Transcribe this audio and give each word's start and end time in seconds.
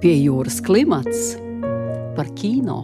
Pie 0.00 0.14
jūras 0.16 0.62
klimats 0.64 1.34
par 2.16 2.30
kino. 2.32 2.78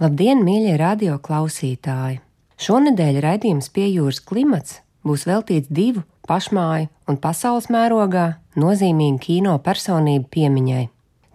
Labdien, 0.00 0.40
mīļie 0.40 0.78
radio 0.80 1.18
klausītāji! 1.20 2.22
Šonadēļ 2.56 3.18
raidījums 3.20 3.68
Pie 3.76 3.90
jūras 3.90 4.22
klimats 4.24 4.78
būs 5.04 5.26
veltīts 5.28 5.68
divu 5.68 6.06
pašmāju 6.24 6.88
un 7.12 7.20
pasaules 7.20 7.68
mērogā 7.68 8.24
nozīmīgu 8.56 9.20
kino 9.26 9.58
personību 9.60 10.32
piemiņai. 10.32 10.86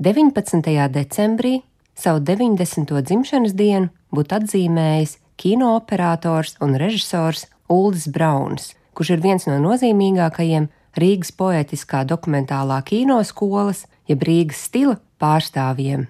19. 0.02 0.73
decembrī 0.97 1.59
savu 1.93 2.25
90. 2.25 2.89
dzimšanas 2.89 3.54
dienu 3.54 3.93
būtu 4.09 4.41
atzīmējis 4.41 5.20
kino 5.38 5.75
operators 5.77 6.57
un 6.57 6.73
režisors 6.81 7.45
Uldis 7.70 8.09
Brauns, 8.09 8.71
kurš 8.97 9.13
ir 9.13 9.27
viens 9.29 9.45
no 9.45 9.61
nozīmīgākajiem 9.61 10.71
Rīgas 10.97 11.29
poetiskā 11.38 12.02
dokumentālā 12.05 12.81
kinoskolas, 12.86 13.86
jeb 14.10 14.24
Rīgas 14.28 14.66
stila 14.68 14.98
pārstāvjiem. 15.21 16.07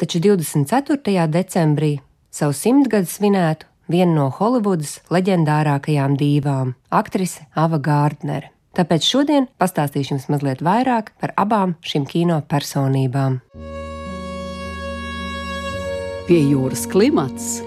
Taču 0.00 0.18
24. 0.22 1.26
decembrī 1.30 1.92
savu 2.32 2.56
simtgadu 2.56 3.06
svinētu 3.06 3.68
viena 3.92 4.14
no 4.16 4.28
Holivudas 4.34 5.00
leģendārākajām 5.12 6.16
dīvām- 6.18 6.74
aktrise 7.00 7.46
Ava 7.54 7.78
Gārdnere. 7.78 8.50
Tāpēc 8.72 9.04
šodien 9.04 9.48
pastāstīšu 9.60 10.14
jums 10.14 10.28
mazliet 10.32 10.62
vairāk 10.64 11.12
par 11.20 11.34
abām 11.36 11.74
šīm 11.84 12.08
kino 12.08 12.40
personībām. 12.48 13.40
Pie 16.26 16.40
jūras 16.52 16.86
klimats 16.88 17.60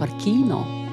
par 0.00 0.08
kino. 0.18 0.83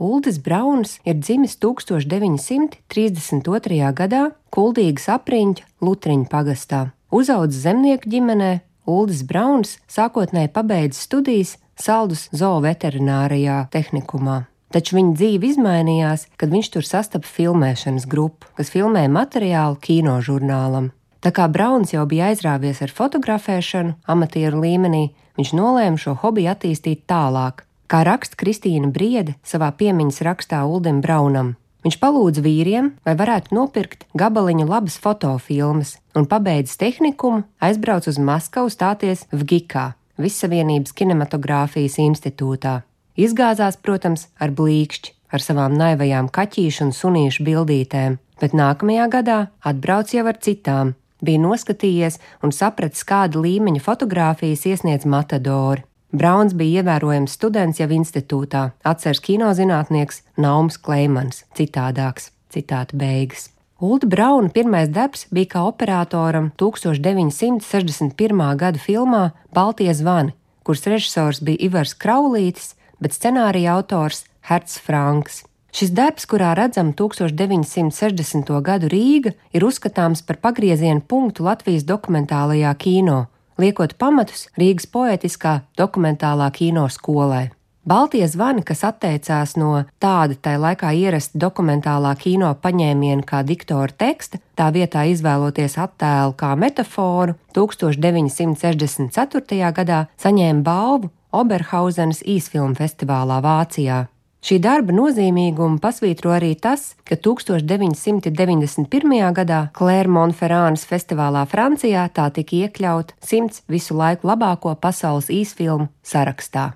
Uldis 0.00 0.40
Brauns 0.40 0.96
ir 1.04 1.20
dzimis 1.20 1.58
1932. 1.60 3.92
gadā 3.92 4.32
Kuldīgas 4.48 5.12
apriņķa 5.12 5.84
Lutriņa 5.84 6.24
pagastā. 6.32 6.96
Uzaudzis 7.12 7.60
zemnieku 7.66 8.08
ģimenē, 8.08 8.64
Uldis 8.88 9.20
Brauns 9.28 9.76
sākotnēji 9.92 10.48
pabeidza 10.56 11.04
studijas 11.04 11.60
Saldus 11.76 12.32
zooveterinārijā 12.32 13.68
tehnikumā. 13.76 14.48
Taču 14.72 14.96
viņa 14.96 15.12
dzīve 15.20 15.44
izmainījās, 15.52 16.32
kad 16.40 16.48
viņš 16.48 16.72
tur 16.72 16.80
sastapa 16.88 17.28
filmēšanas 17.28 18.08
grupu, 18.08 18.48
kas 18.56 18.72
filmēja 18.72 19.12
materiālu 19.12 19.76
kino 19.84 20.16
žurnālam. 20.24 20.96
Tā 21.20 21.28
kā 21.28 21.44
Brauns 21.52 21.92
jau 21.92 22.08
bija 22.08 22.32
aizrāvies 22.32 22.80
ar 22.80 22.88
fotografēšanu, 22.88 24.00
amatieru 24.08 24.64
līmenī, 24.64 25.12
viņš 25.36 25.52
nolēma 25.60 26.00
šo 26.00 26.16
hobiju 26.22 26.48
attīstīt 26.54 27.04
tālāk, 27.04 27.68
kā 27.90 28.04
raksta 28.06 28.38
Kristīna 28.38 28.92
Briede 28.94 29.34
savā 29.46 29.72
piemiņas 29.74 30.22
rakstā 30.26 30.62
Uldim 30.68 31.02
Braunam. 31.02 31.56
Viņš 31.84 31.96
palūdza 31.96 32.42
vīriem, 32.44 32.90
vai 33.06 33.14
varētu 33.16 33.56
nopirkt 33.56 34.04
gabaliņu 34.20 34.66
labas 34.68 34.98
fotofilmas, 35.00 35.94
un 36.14 36.28
pabeidzis 36.28 36.76
tehnikumu, 36.80 37.46
aizbrauc 37.64 38.06
uz 38.10 38.20
Maskavu 38.20 38.68
stāties 38.72 39.24
Vgikā, 39.32 39.94
Vissavienības 40.20 40.92
kinematogrāfijas 40.92 41.96
institūtā. 42.04 42.82
Izgāzās, 43.16 43.80
protams, 43.80 44.28
ar 44.36 44.52
blīkšķi, 44.52 45.14
ar 45.32 45.44
savām 45.44 45.76
naivajām 45.80 46.28
kaķīšu 46.28 46.86
un 46.86 46.92
sunīšu 46.96 47.48
bildītēm, 47.48 48.18
bet 48.40 48.56
nākamajā 48.56 49.08
gadā 49.16 49.40
atbrauc 49.64 50.12
jau 50.12 50.26
ar 50.28 50.36
citām, 50.36 50.94
bija 51.24 51.40
noskatījies 51.40 52.20
un 52.44 52.52
sapratis, 52.52 53.06
kāda 53.08 53.40
līmeņa 53.40 53.80
fotogrāfijas 53.84 54.68
iesniedz 54.68 55.08
Matadori. 55.08 55.86
Brauns 56.10 56.56
bija 56.58 56.82
ievērojams 56.82 57.36
students 57.38 57.78
jau 57.78 57.86
institūtā, 57.94 58.64
atceras 58.82 59.22
kinozinātnieks 59.22 60.24
Naums 60.42 60.78
Kleimans, 60.82 61.44
citādāks, 61.54 62.32
citāta 62.50 62.98
beigas. 62.98 63.50
Ulda 63.80 64.10
Brauna 64.10 64.50
pirmais 64.52 64.90
darbs 64.90 65.28
bija 65.30 65.52
kā 65.54 65.62
operatoram 65.68 66.50
1961. 66.58 68.42
gada 68.58 68.82
filmā 68.82 69.22
Baltie 69.54 69.94
zvani, 69.94 70.34
kuras 70.66 70.84
režisors 70.90 71.40
bija 71.46 71.62
Ivars 71.70 71.94
Kraulītis, 71.94 72.74
bet 73.00 73.14
scenārija 73.14 73.78
autors 73.78 74.26
Herts 74.50 74.82
Franks. 74.82 75.44
Šis 75.70 75.94
darbs, 75.94 76.26
kurā 76.26 76.50
redzama 76.58 76.90
1960. 76.98 78.50
gadu 78.66 78.90
Rīga, 78.90 79.32
ir 79.54 79.62
uzskatāms 79.62 80.26
par 80.26 80.42
pagrieziena 80.42 81.00
punktu 81.00 81.46
Latvijas 81.46 81.86
dokumentālajā 81.86 82.74
kino, 82.82 83.28
liekot 83.60 83.94
pamatus 84.00 84.48
Rīgas 84.58 84.88
poetiskā 84.90 85.60
dokumentālā 85.78 86.50
kino 86.56 86.88
skolai. 86.88 87.50
Baltie 87.90 88.28
zvani, 88.28 88.62
kas 88.62 88.84
atteicās 88.84 89.56
no 89.56 89.84
tāda 90.04 90.34
tai 90.36 90.58
laikā 90.60 90.92
ierasta 90.94 91.38
dokumentālā 91.40 92.12
kino 92.20 92.54
paņēmiena 92.62 93.24
kā 93.26 93.40
diktora 93.46 93.92
teksta, 94.02 94.38
tā 94.54 94.70
vietā 94.74 95.04
izvēloties 95.08 95.78
attēlu 95.80 96.32
kā 96.36 96.56
metaforu, 96.60 97.34
1964. 97.56 99.72
gadā 99.80 100.06
saņēma 100.20 100.62
balvu 100.62 101.10
Oberhausenas 101.32 102.22
īsfilmu 102.26 102.74
festivālā 102.76 103.40
Vācijā. 103.42 104.06
Šī 104.40 104.56
darba 104.56 104.94
nozīmīgumu 104.96 105.76
pasvītro 105.84 106.30
arī 106.32 106.54
tas, 106.56 106.96
ka 107.04 107.12
1991. 107.20 108.88
gadā 109.36 109.68
Clermont-Ferrānas 109.76 110.86
festivālā 110.88 111.44
Francijā 111.44 112.08
tā 112.08 112.32
tika 112.32 112.56
iekļauta 112.62 113.12
simts 113.20 113.60
visu 113.68 113.92
laiku 113.98 114.30
labāko 114.30 114.72
pasaules 114.80 115.28
īsfilmu 115.28 115.90
sarakstā. 116.00 116.72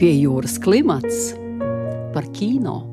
Pie 0.00 0.16
jūras 0.16 0.56
klimats 0.64 1.36
par 2.14 2.24
kino. 2.32 2.88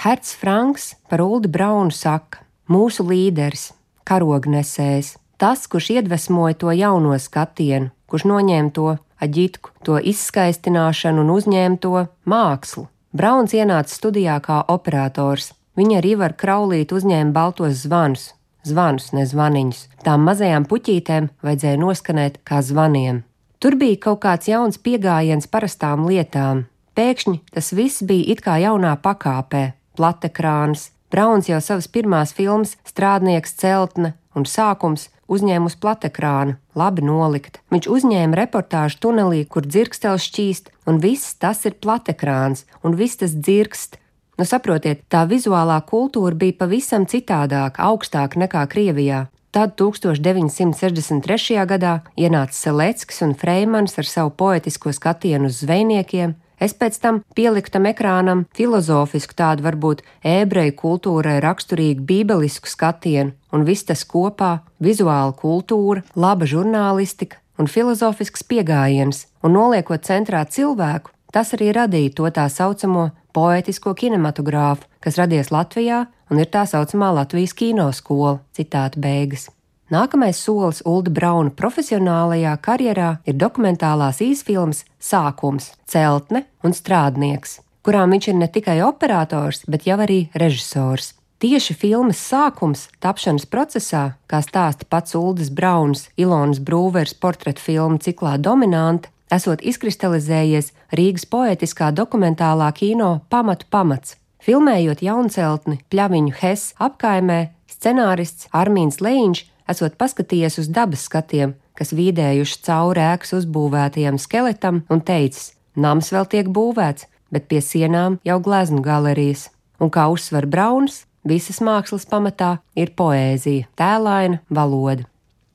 Herts 0.00 0.32
Franks 0.32 0.96
par 1.12 1.20
Uldi 1.20 1.52
Braunu 1.52 1.92
saka: 1.92 2.40
Mūsu 2.72 3.04
līderis, 3.04 3.76
karognesējs, 4.08 5.20
tas, 5.36 5.68
kurš 5.68 5.92
iedvesmoja 5.98 6.56
to 6.56 6.72
jauno 6.72 7.12
skatienu, 7.20 7.92
kurš 8.08 8.24
noņēma 8.32 8.72
to 8.72 8.96
aģitku, 9.22 9.74
to 9.84 9.98
izskaistināšanu 9.98 11.24
un 11.24 11.34
uzņēma 11.34 11.80
to 11.82 12.06
mākslu. 12.28 12.88
Brauns 13.14 13.54
ienāca 13.54 13.94
studijā 13.94 14.40
kā 14.42 14.62
operators. 14.68 15.52
Viņa 15.78 16.00
arī 16.00 16.14
var 16.18 16.34
kraulīt 16.38 16.94
uzņēma 16.94 17.34
baltos 17.34 17.84
zvanus, 17.84 18.32
zvanus, 18.66 19.12
ne 19.14 19.26
zvaniņus. 19.26 19.84
Tām 20.06 20.26
mazajām 20.26 20.66
puķītēm 20.70 21.30
vajadzēja 21.42 21.80
noskanēt 21.82 22.40
kā 22.46 22.62
zvaniem. 22.62 23.22
Tur 23.62 23.78
bija 23.80 24.00
kaut 24.08 24.20
kāds 24.26 24.50
jauns 24.50 24.78
pieejams 24.78 25.46
parastām 25.50 26.06
lietām. 26.08 26.66
Pēkšņi 26.94 27.40
tas 27.54 27.72
viss 27.74 28.02
bija 28.06 28.34
it 28.34 28.42
kā 28.44 28.58
jaunā 28.62 28.94
pakāpē, 29.02 29.72
platekrāns. 29.98 30.90
Brauns 31.10 31.48
jau 31.48 31.60
savas 31.62 31.86
pirmās 31.90 32.34
filmas 32.34 32.74
Strādnieks 32.86 33.54
celtne 33.58 34.14
un 34.34 34.46
sākums 34.46 35.08
uzņēma 35.30 35.70
uz 35.70 35.76
platekrāna, 35.80 36.58
labi 36.78 37.04
nolikt. 37.06 37.60
Viņš 37.74 37.88
uzņēma 37.96 38.38
reportāžu 38.40 39.00
tunelī, 39.06 39.44
kur 39.48 39.66
dzirkstels 39.66 40.26
šķīst, 40.28 40.72
un 40.90 41.00
viss 41.02 41.36
tas 41.40 41.64
ir 41.68 41.78
platekrāns, 41.80 42.66
un 42.82 42.96
viss 42.98 43.20
tas 43.20 43.36
dzirkst. 43.36 44.00
Nu, 44.38 44.46
saprotiet, 44.48 45.04
tā 45.08 45.22
vizuālā 45.30 45.78
kultūra 45.86 46.34
bija 46.34 46.58
pavisam 46.64 47.06
citādāka, 47.06 47.84
augstāka 47.86 48.40
nekā 48.42 48.64
Krievijā. 48.70 49.28
Tad 49.54 49.76
1963. 49.78 51.60
gadā 51.70 52.00
ienāca 52.18 52.56
Seleckis 52.58 53.22
un 53.22 53.36
Freimans 53.38 53.94
ar 54.02 54.08
savu 54.10 54.32
poetisko 54.34 54.90
skatienu 54.90 55.46
uz 55.46 55.60
zvejniekiem, 55.62 56.34
Es 56.64 56.72
pēc 56.72 56.96
tam 57.02 57.20
pieliku 57.36 57.68
tam 57.74 57.84
ekrānam 57.90 58.44
filozofisku, 58.56 59.36
tādu 59.36 59.66
varbūt 59.66 60.00
ebreju 60.24 60.72
kultūrai 60.78 61.36
raksturīgu 61.44 62.06
bībelisku 62.08 62.70
skatienu, 62.70 63.34
un 63.52 63.66
viss 63.68 63.84
tas 63.84 64.04
kopā- 64.08 64.52
vizuāla 64.86 65.34
kultūra, 65.36 66.04
laba 66.16 66.46
žurnālistika 66.46 67.36
un 67.58 67.66
filozofisks 67.66 68.42
pieejams, 68.42 69.26
un 69.42 69.52
noliekot 69.52 70.00
centrā 70.08 70.44
cilvēku, 70.48 71.10
tas 71.32 71.52
arī 71.52 71.72
radīja 71.74 72.14
to 72.14 72.30
tā 72.30 72.48
saucamo 72.48 73.10
poetisko 73.34 73.94
kinematogrāfu, 73.94 74.88
kas 75.00 75.18
radies 75.18 75.50
Latvijā 75.50 76.06
un 76.30 76.38
ir 76.38 76.46
tā 76.46 76.64
saucamā 76.64 77.12
Latvijas 77.14 77.52
kinoskola. 77.52 78.40
Citāta 78.56 78.96
beigas. 78.96 79.50
Nākamais 79.94 80.38
solis 80.40 80.80
Ulda 80.82 81.12
Brauna 81.14 81.52
profesionālajā 81.54 82.54
karjerā 82.64 83.10
ir 83.28 83.36
dokumentālās 83.38 84.18
īsfilmas 84.24 84.80
Sākums, 84.98 85.68
Celtne 85.86 86.48
un 86.66 86.74
Strādnieks, 86.74 87.60
kurām 87.86 88.10
viņš 88.16 88.28
ir 88.32 88.38
ne 88.40 88.48
tikai 88.50 88.80
operators, 88.82 89.62
bet 89.70 89.86
jau 89.86 90.00
arī 90.02 90.24
režisors. 90.34 91.12
Tieši 91.38 91.76
filmas 91.78 92.18
sākums 92.18 92.88
tapšanas 93.04 93.46
procesā, 93.46 94.16
kā 94.26 94.40
stāsta 94.42 94.88
pats 94.88 95.14
Uldis 95.14 95.52
Brauns, 95.54 96.08
Ilonas 96.18 96.58
Brūvers 96.58 97.14
portretu 97.14 97.62
filmu 97.62 98.02
ciklā 98.02 98.34
Dominante, 98.40 99.12
esot 99.30 99.62
izkristalizējies 99.62 100.72
Rīgas 100.96 101.28
poetiskā 101.30 101.92
dokumentālā 101.94 102.72
kino 102.74 103.20
pamatu 103.30 103.70
pamats. 103.70 104.16
Filmējot 104.42 105.06
jaunceltni 105.06 105.82
Pļaviņu 105.92 106.38
Hes 106.42 106.72
apkaimē, 106.82 107.42
scenārists 107.70 108.50
Armīns 108.50 109.04
Leņņš 109.04 109.50
esot 109.70 109.92
paskatījies 110.00 110.58
uz 110.62 110.68
dabas 110.68 111.02
skatiem, 111.08 111.50
kas 111.78 111.92
vīdējuši 111.96 112.60
cauri 112.66 113.00
ēkas 113.04 113.32
uzbūvētajam 113.40 114.16
skeletam, 114.20 114.76
un 114.90 114.98
teicis: 115.00 115.52
Nams 115.76 116.12
vēl 116.14 116.26
tiek 116.30 116.46
būvēts, 116.48 117.06
bet 117.34 117.48
pie 117.50 117.60
sienām 117.60 118.18
jau 118.24 118.40
gleznu 118.40 118.82
galerijas. 118.82 119.50
Un 119.82 119.90
kā 119.90 120.08
uzsver 120.12 120.46
Brauns, 120.46 121.06
visas 121.26 121.60
mākslas 121.64 122.06
pamatā 122.06 122.58
ir 122.78 122.90
poēzija, 122.96 123.66
tēlaina 123.74 124.38
valoda. 124.48 125.02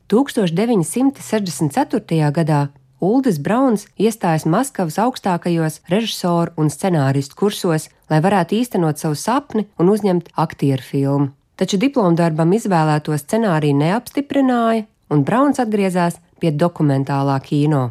1964. 0.09 2.31
gadā 2.35 2.67
Uldis 2.99 3.39
Brauns 3.39 3.87
iestājas 3.95 4.43
Maskavas 4.43 4.99
augstākajos 4.99 5.79
režisoru 5.87 6.51
un 6.59 6.67
scenāristu 6.73 7.37
kursos, 7.39 7.87
lai 8.11 8.19
varētu 8.19 8.59
īstenot 8.59 8.99
savu 8.99 9.15
sapni 9.15 9.71
un 9.79 9.87
uzņemt 9.93 10.35
aktieru 10.35 10.83
filmu. 10.83 11.31
Taču 11.59 11.75
diplomdarbam 11.75 12.53
izvēlēto 12.55 13.17
scenāriju 13.19 13.75
neapstiprināja, 13.81 14.85
un 15.11 15.23
Brauns 15.27 15.59
atgriezās 15.59 16.21
pie 16.39 16.53
dokumentālā 16.55 17.35
kino. 17.43 17.89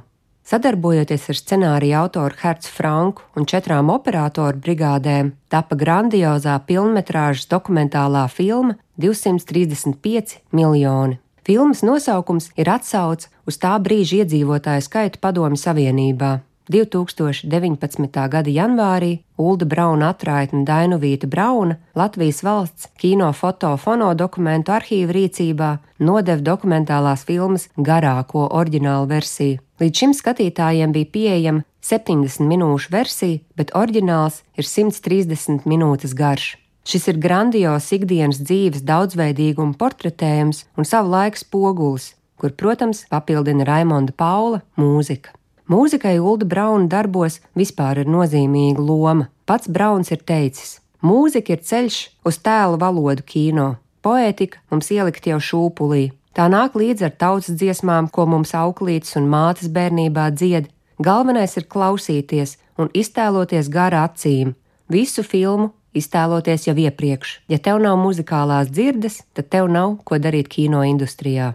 Sadarbojoties 0.49 1.27
ar 1.29 1.37
scenāriju 1.37 1.97
autoru 1.99 2.39
Hercu 2.41 2.71
Franku 2.73 3.27
un 3.37 3.45
četrām 3.45 3.91
operatoru 3.93 4.57
brigādēm, 4.65 5.35
tapa 5.53 5.77
grandiozā 5.77 6.55
filmas 6.65 7.45
dokumentālā 7.51 8.25
filma 8.33 8.79
235 8.97 10.39
miljoni. 10.57 11.19
Filmas 11.45 11.85
nosaukums 11.85 12.49
ir 12.57 12.73
atsauce 12.73 13.29
uz 13.45 13.61
tā 13.61 13.75
brīža 13.85 14.23
iedzīvotāju 14.23 14.89
skaitu 14.89 15.21
Padomju 15.21 15.61
Savienībā. 15.61 16.39
2019. 16.69 18.29
gada 18.29 18.51
janvārī 18.51 19.19
Ulda 19.41 19.65
Brauna 19.65 20.11
atraitne 20.13 20.67
Dainuvīta 20.69 21.27
Brauna 21.27 21.79
Latvijas 21.97 22.43
valsts 22.45 22.91
kino 23.01 23.31
fotofono 23.33 24.11
dokumentu 24.15 24.75
arhīva 24.77 25.17
rīcībā 25.17 25.71
nodeva 26.05 26.45
dokumentālās 26.51 27.25
filmas 27.25 27.69
garāko 27.77 28.45
oriģinālu 28.61 29.09
versiju. 29.09 29.63
Līdz 29.81 30.03
šim 30.03 30.15
skatītājiem 30.19 30.93
bija 30.93 31.13
pieejama 31.15 31.65
70 31.89 32.45
minūšu 32.51 32.93
versija, 32.93 33.41
bet 33.57 33.73
oriģināls 33.79 34.43
ir 34.59 34.67
130 34.67 35.65
minūtes 35.71 36.13
garš. 36.19 36.57
Šis 36.89 37.09
ir 37.13 37.19
grandios 37.21 37.89
ikdienas 37.93 38.41
dzīves 38.43 38.85
daudzveidīguma 38.89 39.77
portretējums 39.81 40.65
un 40.77 40.89
savu 40.89 41.13
laiku 41.13 41.41
spogulis, 41.41 42.13
kur, 42.41 42.53
protams, 42.53 43.05
papildina 43.13 43.67
Raimonda 43.69 44.15
Paula 44.17 44.63
mūzika. 44.81 45.38
Mūzikai 45.69 46.17
Ulda 46.17 46.47
Brauna 46.49 46.89
darbos 46.89 47.43
vispār 47.53 47.99
ir 48.01 48.09
nozīmīga 48.09 48.81
loma. 48.81 49.27
Pats 49.45 49.69
Brauns 49.69 50.09
ir 50.09 50.23
teicis: 50.25 50.79
Mūzika 51.05 51.53
ir 51.53 51.61
ceļš 51.61 51.99
uz 52.25 52.39
tēla 52.41 52.79
valodu 52.81 53.21
kino, 53.29 53.75
poētika 54.01 54.63
mums 54.73 54.89
ielikt 54.95 55.29
jau 55.29 55.37
šūpulī. 55.37 56.07
Tā 56.33 56.49
nāk 56.49 56.73
līdz 56.73 57.05
ar 57.05 57.13
tautas 57.21 57.53
dziesmām, 57.61 58.09
ko 58.09 58.25
mums 58.25 58.55
auklītes 58.57 59.19
un 59.21 59.29
mātes 59.29 59.69
bērnībā 59.69 60.31
dzied. 60.33 60.71
Galvenais 61.05 61.59
ir 61.61 61.69
klausīties 61.69 62.57
un 62.81 62.89
iztēloties 62.97 63.69
gara 63.69 64.07
acīm, 64.09 64.55
visu 64.89 65.21
filmu 65.21 65.75
iztēloties 65.93 66.65
jau 66.71 66.77
iepriekš. 66.81 67.43
Ja 67.53 67.61
tev 67.61 67.83
nav 67.85 68.01
muzikālās 68.01 68.73
dzirdes, 68.73 69.21
tad 69.37 69.53
tev 69.53 69.69
nav 69.69 69.99
ko 70.09 70.17
darīt 70.17 70.49
kino 70.49 70.81
industrijā. 70.87 71.53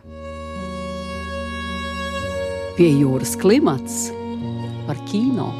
Pie 2.74 2.88
jūras 2.90 3.38
klimats 3.38 4.10
par 4.88 4.98
kino. 5.06 5.52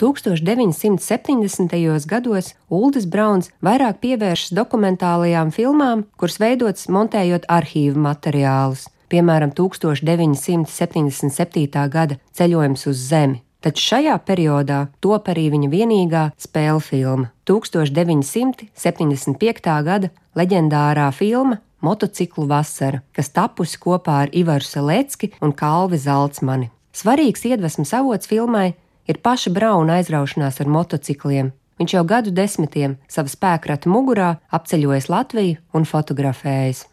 1970. 0.00 1.76
gados 2.08 2.56
Uldis 2.72 3.04
Brauns 3.04 3.52
vairāk 3.60 4.00
pievēršas 4.00 4.56
dokumentālajām 4.56 5.52
filmām, 5.52 6.08
kuras 6.16 6.40
veidotas 6.40 6.88
montējot 6.88 7.44
arhīvu 7.52 8.00
materiālus, 8.00 8.88
piemēram, 9.12 9.52
1977. 9.52 11.68
gada 11.92 12.16
ceļojums 12.32 12.88
uz 12.88 12.96
Zemi. 13.12 13.44
Taču 13.60 13.84
šajā 13.90 14.16
periodā 14.24 14.88
top 15.04 15.28
arī 15.28 15.52
viņa 15.52 15.68
vienīgā 15.68 16.32
spēļu 16.40 16.80
filma- 16.80 17.28
1975. 17.44 19.84
gada 19.84 20.08
leģendārā 20.32 21.12
filma 21.12 21.60
Motociklu 21.80 22.44
vasara, 22.50 23.00
kas 23.16 23.32
tapusi 23.32 23.78
kopā 23.80 24.18
ar 24.24 24.34
Ivaru 24.36 24.66
Selecki 24.66 25.32
un 25.40 25.54
Kalvi 25.56 25.98
Zaltsmani. 26.00 26.70
Svarīgs 26.92 27.46
iedvesmas 27.48 27.94
avots 27.96 28.28
filmai 28.28 28.74
ir 29.08 29.20
paša 29.24 29.52
Brauna 29.54 30.00
aizraušanās 30.00 30.60
ar 30.60 30.68
motocikliem. 30.68 31.50
Viņš 31.80 31.94
jau 31.96 32.04
gadu 32.04 32.32
desmitiem 32.36 32.98
savā 33.08 33.32
spēkrata 33.32 33.88
mugurā 33.88 34.34
apceļojis 34.52 35.08
Latviju 35.08 35.60
un 35.72 35.86
fotografējis. 35.88 36.84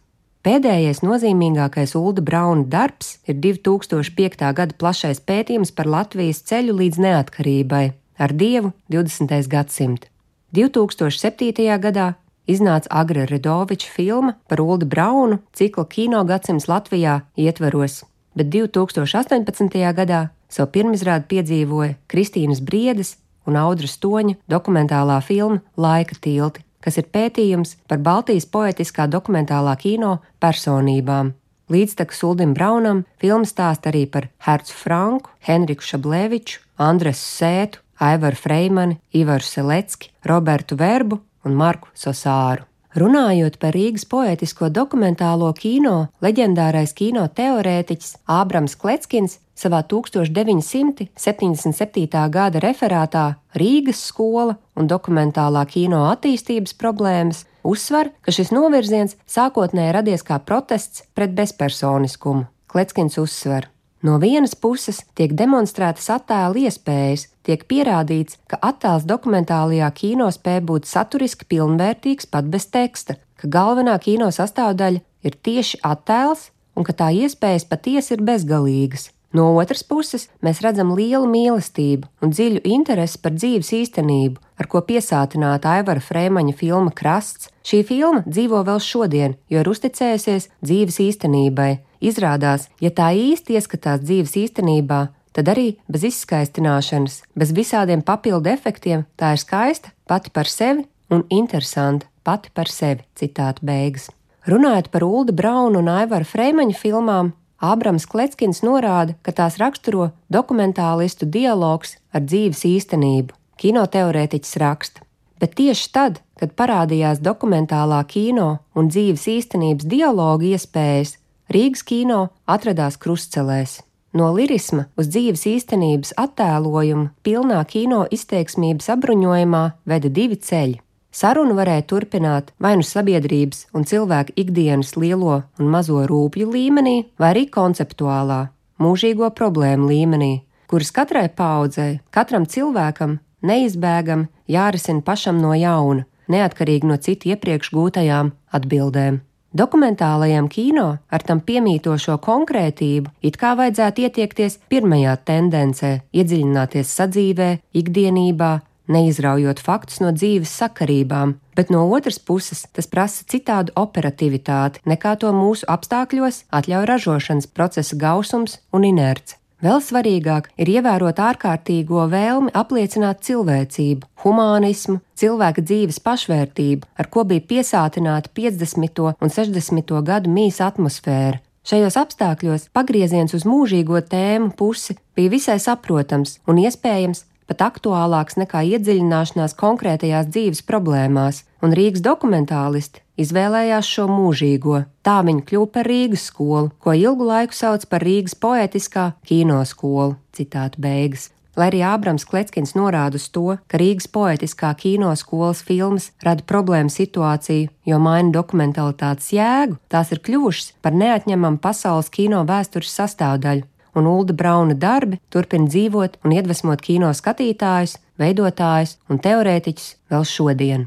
Pēdējais 0.47 1.01
nozīmīgākais 1.03 1.91
Ulda 1.99 2.23
Brauna 2.23 2.63
darbs 2.71 3.17
ir 3.27 3.35
2005. 3.43 4.45
gada 4.55 4.77
plašais 4.79 5.19
pētījums 5.19 5.73
par 5.75 5.89
Latvijas 5.91 6.39
ceļu 6.47 6.77
līdz 6.77 7.01
neatkarībai 7.03 7.83
ar 8.23 8.31
Dievu 8.31 8.71
20. 8.93 9.35
gadsimtu. 9.51 10.07
2007. 10.55 11.67
gadā 11.83 12.13
iznāca 12.47 12.87
Agra 12.89 13.25
Redoviča 13.29 13.91
filma 13.93 14.35
par 14.47 14.61
Ulda 14.61 14.85
Braunu 14.85 15.39
cikla 15.53 15.85
Kino 15.85 16.23
gadsimts 16.23 16.67
Latvijā 16.67 17.21
ietveros, 17.37 18.03
bet 18.35 18.51
2018. 18.53 19.79
gadā 19.93 20.27
savu 20.49 20.71
pirmizrādi 20.71 21.27
piedzīvoja 21.33 21.97
Kristīnas 22.07 22.63
Briedes 22.63 23.17
un 23.47 23.59
Audras 23.59 23.99
Toņa 23.99 24.39
dokumentālā 24.49 25.19
filma 25.23 25.61
Laika 25.77 26.15
tilti 26.21 26.67
kas 26.87 26.99
ir 27.01 27.09
pētījums 27.11 27.75
par 27.89 27.99
Baltijas 27.99 28.47
poetiskā 28.47 29.09
dokumentālā 29.11 29.73
kino 29.81 30.17
personībām. 30.39 31.33
Līdztekus 31.67 32.21
Uldim 32.23 32.53
Braunam 32.55 33.03
filma 33.19 33.47
stāsta 33.49 33.91
arī 33.91 34.05
par 34.07 34.29
Hercu 34.45 34.71
Franku, 34.71 35.33
Henriku 35.43 35.83
Šablēviču, 35.83 36.61
Andresu 36.79 37.25
Sētu, 37.27 37.83
Aivaru 37.99 38.39
Freimani, 38.39 38.99
Ivaru 39.11 39.43
Selecki, 39.43 40.13
Robertu 40.23 40.77
Verbu 40.79 41.19
un 41.45 41.57
Marku 41.57 41.89
Sosāru. 41.95 42.65
Runājot 42.97 43.59
par 43.61 43.75
Rīgas 43.75 44.07
poetisko 44.09 44.71
dokumentālo 44.73 45.51
kino, 45.53 46.07
leģendārais 46.23 46.93
kino 46.97 47.27
teorētiķis 47.29 48.15
Ābrams 48.25 48.73
Kletskins 48.79 49.39
savā 49.57 49.83
1977. 49.85 52.29
gada 52.33 52.59
referātā 52.63 53.35
Rīgas 53.53 54.01
skola 54.09 54.57
un 54.73 54.87
dokumentālā 54.89 55.65
kino 55.69 56.09
attīstības 56.09 56.73
problēmas 56.81 57.45
uzsver, 57.61 58.09
ka 58.25 58.33
šis 58.33 58.49
novirziens 58.55 59.13
sākotnēji 59.29 59.93
radies 59.99 60.25
kā 60.25 60.39
protests 60.39 61.03
pret 61.13 61.31
bezpersoniskumu. 61.37 62.45
Kletskins 62.67 63.17
uzsver, 63.21 63.69
No 64.05 64.19
vienas 64.21 64.53
puses 64.53 65.01
tiek 65.17 65.31
demonstrētas 65.33 66.11
attēlu 66.13 66.67
iespējas, 66.67 67.25
tiek 67.41 67.63
pierādīts, 67.65 68.37
ka 68.45 68.59
attēls 68.61 69.07
dokumentālajā 69.09 69.89
kino 69.97 70.29
spēj 70.33 70.61
būt 70.69 70.85
saturiski 70.85 71.47
pilnvērtīgs 71.49 72.29
pat 72.29 72.45
bez 72.53 72.69
teksta, 72.69 73.17
ka 73.41 73.49
galvenā 73.49 73.97
kino 74.03 74.29
sastāvdaļa 74.29 75.01
ir 75.25 75.37
tieši 75.41 75.81
attēls 75.81 76.51
un 76.77 76.85
ka 76.85 76.93
tā 76.93 77.09
iespējas 77.25 77.65
patiesi 77.65 78.13
ir 78.13 78.25
bezgalīgas. 78.27 79.09
No 79.33 79.49
otras 79.59 79.83
puses, 79.83 80.29
mēs 80.45 80.61
redzam 80.63 80.93
lielu 80.95 81.27
mīlestību 81.27 82.07
un 82.23 82.31
dziļu 82.31 82.61
interesi 82.69 83.19
par 83.21 83.33
dzīves 83.35 83.73
īstenību, 83.75 84.39
ar 84.61 84.69
ko 84.71 84.79
piesātināta 84.87 85.73
Aivara 85.75 86.01
Frēmaņa 86.01 86.55
filma 86.55 86.93
Krasts. 86.95 87.49
Šī 87.67 87.81
filma 87.85 88.23
dzīvo 88.23 88.61
vēl 88.69 88.79
šodien, 88.79 89.35
jo 89.51 89.59
ir 89.61 89.69
uzticējusies 89.73 90.47
dzīves 90.63 91.01
īstenībai. 91.09 91.71
Izrādās, 92.01 92.67
ja 92.83 92.91
tā 92.91 93.11
īsti 93.15 93.57
ieskatās 93.57 94.03
dzīves 94.03 94.35
īstenībā, 94.43 95.07
tad 95.33 95.49
arī 95.53 95.77
bez 95.89 96.05
izskaistināšanas, 96.11 97.21
bez 97.37 97.53
visādiem 97.53 98.03
papildu 98.05 98.49
efektiem, 98.53 99.05
tā 99.17 99.35
ir 99.35 99.41
skaista 99.41 99.93
pati 100.07 100.33
par 100.33 100.49
sevi 100.49 100.85
un 101.09 101.25
interesanta 101.29 102.07
pati 102.27 102.51
par 102.53 102.67
sevi. 102.67 103.05
Citāta 103.15 103.63
beigas. 103.63 104.09
Runājot 104.47 104.91
par 104.91 105.03
Ulda 105.03 105.35
Brauna 105.35 105.79
un 105.81 105.89
Aivara 105.91 106.27
Frēmaņa 106.27 106.75
filmām, 106.79 107.33
Ābrams 107.57 108.05
Kletskins 108.05 108.61
norāda, 108.61 109.15
ka 109.25 109.33
tās 109.33 109.57
raksturo 109.57 110.11
dokumentālistu 110.31 111.25
dialogs 111.25 111.95
ar 112.13 112.23
dzīves 112.27 112.61
īstenību. 112.69 113.33
Kinoteorētiķis 113.57 114.57
raksta, 114.61 115.01
bet 115.41 115.55
tieši 115.57 115.87
tad, 115.91 116.19
kad 116.37 116.53
parādījās 116.53 117.23
dokumentālā 117.25 118.03
kino 118.07 118.59
un 118.77 118.91
dzīves 118.93 119.25
īstenības 119.33 119.87
dialogu 119.89 120.51
iespējas, 120.53 121.15
Rīgas 121.47 121.85
kino 121.87 122.27
atradās 122.43 122.97
krustcelēs. 122.99 123.81
No 124.17 124.31
lirisma 124.35 124.87
uz 124.99 125.07
dzīves 125.11 125.45
īstenības 125.47 126.13
attēlojumu 126.19 127.11
pilnā 127.23 127.59
kino 127.69 128.01
izteiksmības 128.11 128.89
apbruņojumā 128.95 129.63
veda 129.87 130.11
divi 130.11 130.39
ceļi. 130.39 130.81
Sarunu 131.11 131.55
varēja 131.57 131.85
turpināt 131.89 132.51
vai 132.61 132.75
nu 132.77 132.83
sabiedrības 132.85 133.63
un 133.73 133.87
cilvēku 133.87 134.35
ikdienas 134.43 134.95
lielo 134.99 135.37
un 135.59 135.71
mazo 135.71 136.03
rūpju 136.09 136.49
līmenī, 136.51 136.97
vai 137.19 137.31
arī 137.33 137.45
konceptuālā, 137.49 138.41
mūžīgo 138.83 139.31
problēmu 139.37 139.87
līmenī, 139.89 140.33
kuras 140.67 140.91
katrai 140.91 141.29
paudzei, 141.29 142.01
katram 142.11 142.45
cilvēkam 142.45 143.17
neizbēgami 143.41 144.27
jārisina 144.51 145.01
pašam 145.01 145.39
no 145.41 145.55
jauna, 145.55 146.03
neatkarīgi 146.27 146.91
no 146.91 146.99
citu 146.99 147.31
iepriekš 147.33 147.71
gūtajām 147.73 148.35
atbildēm. 148.51 149.21
Dokumentālajam 149.55 150.49
kino 150.51 150.87
ar 151.07 151.23
tam 151.23 151.39
piemītošo 151.39 152.17
konkrētību 152.19 153.13
it 153.23 153.37
kā 153.39 153.53
vajadzētu 153.55 154.03
ietiekties 154.03 154.59
pirmajā 154.67 155.15
tendencē, 155.23 155.91
iedziļināties 156.11 156.91
sadzīvē, 156.99 157.49
ikdienībā, 157.79 158.51
neizraujot 158.91 159.63
faktus 159.63 160.01
no 160.03 160.11
dzīves 160.15 160.51
sakarībām, 160.51 161.37
bet 161.55 161.71
no 161.71 161.85
otras 161.87 162.19
puses 162.19 162.65
tas 162.75 162.91
prasa 162.91 163.23
citādu 163.23 163.75
operativitāti 163.79 164.83
nekā 164.85 165.15
to 165.23 165.31
mūsu 165.35 165.67
apstākļos 165.71 166.43
atļauj 166.51 166.87
ražošanas 166.91 167.51
procesa 167.51 167.95
gausums 167.95 168.59
un 168.75 168.87
inerce. 168.91 169.39
Vēl 169.57 169.79
svarīgāk 169.81 170.51
ir 170.61 170.69
ievērot 170.69 171.17
ārkārtīgo 171.17 172.03
vēlmi 172.11 172.51
apliecināt 172.53 173.23
cilvēcību, 173.25 174.05
humānismu, 174.21 174.99
cilvēka 175.17 175.63
dzīves 175.65 175.97
pašvērtību, 176.05 176.85
ar 176.93 177.09
ko 177.09 177.23
bija 177.25 177.41
piesātināta 177.41 178.29
50. 178.37 179.01
un 179.17 179.33
60. 179.33 179.95
gadu 180.05 180.33
mīsa 180.35 180.67
atmosfēra. 180.69 181.41
Šajos 181.65 181.97
apstākļos 182.03 182.67
pagrieziens 182.77 183.33
uz 183.33 183.47
mūžīgo 183.49 184.03
tēmu 184.05 184.53
pusi 184.59 184.93
bija 185.17 185.33
visai 185.33 185.57
saprotams 185.59 186.37
un 186.45 186.61
iespējams 186.61 187.25
pat 187.49 187.65
aktuālāks 187.71 188.37
nekā 188.37 188.61
iedziļināšanās 188.75 189.57
konkrētajās 189.57 190.29
dzīves 190.29 190.63
problēmās, 190.69 191.41
un 191.65 191.73
Rīgas 191.73 192.05
dokumentālisti 192.05 193.01
izvēlējās 193.21 193.89
šo 193.89 194.07
mūžīgo. 194.11 194.83
Tā 195.05 195.21
viņi 195.25 195.45
kļuva 195.49 195.71
par 195.77 195.89
Rīgas 195.89 196.27
skolu, 196.31 196.71
ko 196.79 196.93
ilgu 196.93 197.27
laiku 197.27 197.57
sauc 197.57 197.87
par 197.89 198.05
Rīgas 198.05 198.37
poetiskā 198.37 199.11
kinoskolu. 199.27 200.15
Citāta 200.37 200.79
beigas. 200.81 201.31
Lai 201.57 201.71
arī 201.71 201.79
Ābrams 201.81 202.21
Kletskins 202.29 202.75
norāda 202.77 203.17
uz 203.17 203.25
to, 203.33 203.55
ka 203.65 203.79
Rīgas 203.81 204.05
poetiskā 204.13 204.69
kinoskolas 204.77 205.63
filmas 205.65 206.11
rada 206.21 206.45
problēmu 206.45 206.93
situāciju, 206.93 207.71
jo 207.89 207.97
maina 207.97 208.29
dokumentalitātes 208.35 209.31
jēgu, 209.33 209.79
tās 209.89 210.13
ir 210.13 210.21
kļuvušas 210.21 210.75
par 210.85 210.93
neatņemamu 210.93 211.57
pasaules 211.63 212.13
kino 212.13 212.43
vēstures 212.45 212.93
sastāvdaļu, 212.99 213.65
un 213.97 214.11
Ulda 214.11 214.37
Brauna 214.37 214.77
darbi 214.77 215.17
turpina 215.33 215.65
dzīvot 215.65 216.21
un 216.21 216.37
iedvesmot 216.37 216.85
kino 216.85 217.09
skatītājus, 217.09 217.97
veidotājus 218.21 218.99
un 219.09 219.17
teorētiķus 219.25 219.89
vēl 220.13 220.29
šodien. 220.29 220.85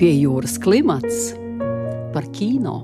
Pie 0.00 0.14
jūras 0.16 0.54
klimats 0.56 1.34
par 2.14 2.24
kino. 2.32 2.78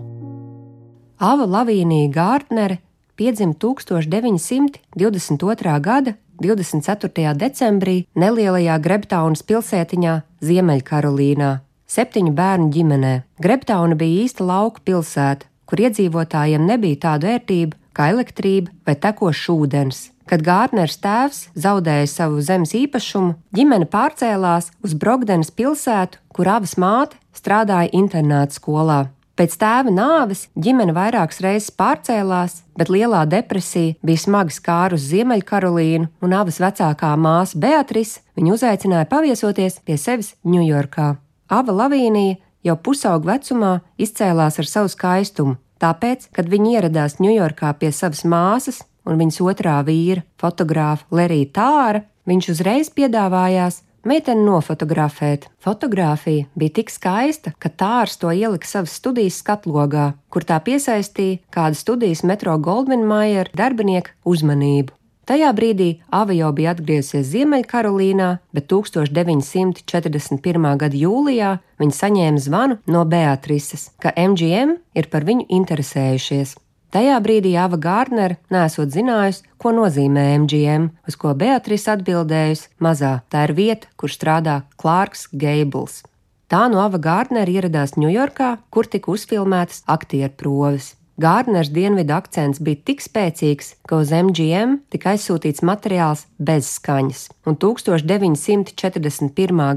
Ava 1.16 1.46
Lavīnija 1.48 2.10
Gārtnere 2.12 2.76
piedzima 3.16 3.56
1922. 3.56 5.80
gada 5.80 6.12
24. 6.44 7.32
decembrī 7.40 8.04
nelielajā 8.20 8.76
Grebtaunas 8.84 9.40
pilsētiņā 9.48 10.28
Ziemeļkarolīnā, 10.44 11.64
septiņu 11.88 12.36
bērnu 12.36 12.68
ģimenē. 12.76 13.14
Grebtauna 13.40 13.96
bija 13.96 14.20
īsta 14.26 14.44
lauka 14.44 14.84
pilsēta, 14.84 15.48
kur 15.64 15.80
iedzīvotājiem 15.86 16.68
nebija 16.68 17.00
tādu 17.06 17.32
ērtību 17.32 17.80
kā 17.96 18.12
elektrība 18.12 18.68
vai 18.84 18.92
tekošs 19.00 19.48
ūdens. 19.56 20.12
Kad 20.26 20.42
Gārners 20.42 20.96
tēvs 20.98 21.44
zaudēja 21.54 22.06
savu 22.10 22.40
zemes 22.42 22.72
īpašumu, 22.74 23.36
ģimene 23.54 23.86
pārcēlās 23.86 24.72
uz 24.82 24.94
Brokdenes 24.98 25.52
pilsētu, 25.54 26.18
kur 26.34 26.50
abas 26.50 26.74
māte 26.82 27.20
strādāja 27.36 27.92
internāta 27.94 28.58
skolā. 28.58 29.04
Pēc 29.36 29.54
tēva 29.60 29.92
nāves 29.92 30.46
ģimene 30.58 30.94
vairākas 30.96 31.38
reizes 31.44 31.70
pārcēlās, 31.78 32.62
bet 32.74 32.90
lielā 32.90 33.20
depresija 33.28 33.94
bija 34.02 34.22
smagi 34.22 34.56
skārus 34.56 35.04
Ziemeļkarolīnu, 35.12 36.08
un 36.24 36.34
abas 36.34 36.58
vecākā 36.64 37.12
māsa 37.20 37.60
Beatrice 37.60 38.24
viņu 38.34 38.56
uzaicināja 38.56 39.06
paviesoties 39.12 39.78
pie 39.84 39.98
sevis 40.00 40.32
Ņujorkā. 40.42 41.12
Ava 41.52 41.76
Lavīnija 41.84 42.40
jau 42.66 42.78
pusaugu 42.80 43.30
vecumā 43.30 43.76
izcēlās 44.00 44.58
ar 44.58 44.72
savu 44.72 44.90
skaistumu, 44.90 45.58
tāpēc, 45.78 46.30
kad 46.32 46.48
viņi 46.50 46.78
ieradās 46.80 47.20
Ņujorkā 47.20 47.76
pie 47.78 47.92
savas 47.94 48.24
māsas 48.24 48.82
un 49.06 49.20
viņas 49.20 49.40
otrā 49.46 49.78
vīra, 49.86 50.24
fotogrāfa 50.40 51.06
Lerija 51.14 51.52
Tāra, 51.56 52.04
viņš 52.26 52.50
uzreiz 52.56 52.90
piedāvājās 52.90 53.82
meiteni 54.06 54.44
nofotografēt. 54.46 55.48
Fotogrāfija 55.62 56.46
bija 56.54 56.76
tik 56.78 56.92
skaista, 56.94 57.52
ka 57.58 57.70
Tārs 57.70 58.18
to 58.20 58.30
ielika 58.30 58.68
savas 58.68 58.94
studijas 58.98 59.40
skatlogā, 59.42 60.12
kur 60.30 60.46
tā 60.46 60.58
piesaistīja 60.62 61.42
kādu 61.54 61.78
studijas 61.78 62.22
metro 62.26 62.58
Goldmanmajer 62.58 63.50
darbinieku 63.56 64.14
uzmanību. 64.24 64.94
Tajā 65.26 65.48
brīdī 65.58 65.88
Ava 66.14 66.30
jau 66.36 66.52
bija 66.54 66.70
atgriezusies 66.70 67.26
Ziemeļkarolīnā, 67.32 68.28
bet 68.54 68.68
1941. 68.70 70.68
gada 70.78 71.00
jūlijā 71.00 71.48
viņa 71.82 71.96
saņēma 71.96 72.42
zvanu 72.44 72.76
no 72.86 73.02
Beatrises, 73.10 73.88
ka 73.98 74.14
MGM 74.14 74.78
ir 74.94 75.10
par 75.10 75.26
viņu 75.26 75.48
interesējušies. 75.58 76.54
Tajā 76.96 77.18
brīdī 77.20 77.50
Ava 77.60 77.76
Gārnere 77.76 78.38
nesot 78.48 78.88
zinājusi, 78.88 79.42
ko 79.60 79.68
nozīmē 79.76 80.32
MGM, 80.46 80.86
uz 81.04 81.12
ko 81.20 81.36
Beatrice 81.36 81.92
atbildējusi: 81.92 82.72
Mazā, 82.80 83.20
tā 83.28 83.44
ir 83.44 83.52
vieta, 83.58 83.84
kur 84.00 84.08
strādā 84.08 84.64
Klārks 84.80 85.28
Geibles. 85.28 86.08
Tā 86.48 86.72
no 86.72 86.80
Ava 86.80 86.96
Gārnera 86.96 87.52
ieradās 87.52 88.00
Ņujorkā, 88.00 88.64
kur 88.72 88.88
tika 88.88 89.12
uzfilmētas 89.12 89.84
aktieru 89.92 90.32
proves. 90.40 90.96
Gārners 91.20 91.68
dienvidu 91.76 92.16
akcents 92.16 92.64
bija 92.64 92.80
tik 92.88 93.04
spēcīgs, 93.04 93.76
ka 93.84 94.00
uz 94.00 94.08
MGM 94.16 94.80
tika 94.88 95.12
aizsūtīts 95.12 95.60
materiāls 95.68 96.24
bez 96.40 96.64
skaņas, 96.78 97.28
un 97.44 97.60
1941. 97.60 98.72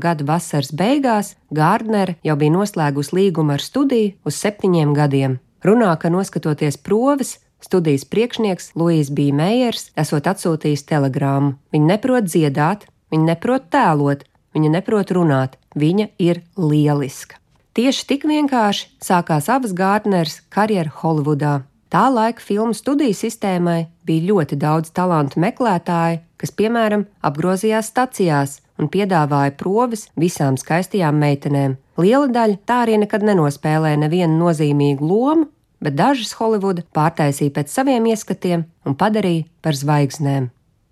gada 0.08 0.24
vasaras 0.32 0.72
beigās 0.72 1.36
Gārnere 1.52 2.16
jau 2.24 2.40
bija 2.40 2.56
noslēgusi 2.56 3.12
līgumu 3.20 3.60
ar 3.60 3.68
studiju 3.68 4.16
uz 4.24 4.40
septiņiem 4.40 4.96
gadiem. 4.96 5.44
Runā, 5.66 5.92
ka 6.00 6.12
noskatoties 6.12 6.78
proves, 6.80 7.38
studijas 7.60 8.06
priekšnieks 8.08 8.72
Luīs 8.80 9.10
B. 9.12 9.30
Meijers 9.36 9.90
esot 10.00 10.30
atsūtījis 10.32 10.86
telegrāmu. 10.88 11.58
Viņa 11.76 11.90
neprot 11.94 12.30
dziedāt, 12.30 12.86
viņa 13.12 13.34
neprot 13.34 13.68
tēlot, 13.74 14.24
viņa 14.56 14.72
neprot 14.78 15.12
runāt, 15.12 15.58
viņa 15.76 16.10
ir 16.20 16.44
lieliska. 16.56 17.36
Tieši 17.76 18.06
tik 18.08 18.24
vienkārši 18.28 18.88
sākās 19.04 19.50
abas 19.52 19.76
Gārtneres 19.76 20.40
karjeras 20.52 21.04
Holivudā. 21.04 21.60
Tā 21.90 22.06
laika 22.14 22.44
filmu 22.44 22.76
studiju 22.78 23.16
sistēmai 23.18 23.88
bija 24.06 24.28
ļoti 24.30 24.58
daudz 24.62 24.92
talantu 24.94 25.42
meklētāju, 25.42 26.20
kas, 26.38 26.52
piemēram, 26.54 27.08
apgrozījās 27.26 27.90
stacijās 27.90 28.60
un 28.80 28.90
piedāvāja 28.92 29.54
provis 29.60 30.08
visām 30.20 30.58
skaistajām 30.60 31.20
meitenēm. 31.20 31.78
Liela 32.00 32.30
daļa 32.32 32.60
tā 32.66 32.84
arī 32.86 33.00
nekad 33.04 33.26
nenospēlēja 33.28 34.00
nevienu 34.06 34.40
nozīmīgu 34.40 35.06
lomu, 35.06 35.50
bet 35.84 35.98
dažas 36.00 36.32
Holivuda 36.40 36.86
pārtaisīja 36.96 37.56
pēc 37.60 37.74
saviem 37.74 38.08
ieskatiem 38.12 38.66
un 38.88 38.96
padarīja 39.00 39.48
par 39.64 39.78
zvaigznēm. 39.78 40.50